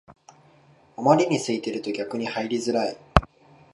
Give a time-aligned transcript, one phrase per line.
[0.97, 2.97] あまりに空いてると逆に入りづらい